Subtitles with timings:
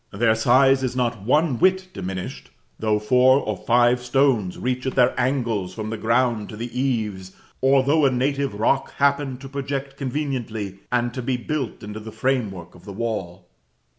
[0.11, 5.13] Their size is not one whit diminished, though four or five stones reach at their
[5.15, 9.97] angles from the ground to the eaves, or though a native rock happen to project
[9.97, 13.45] conveniently, and to be built into the framework of the wall.